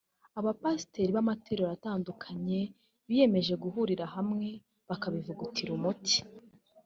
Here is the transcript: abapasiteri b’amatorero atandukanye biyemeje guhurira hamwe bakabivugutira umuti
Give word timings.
abapasiteri 0.39 1.11
b’amatorero 1.15 1.65
atandukanye 1.75 2.59
biyemeje 3.07 3.53
guhurira 3.63 4.05
hamwe 4.15 4.47
bakabivugutira 4.89 5.71
umuti 5.77 6.17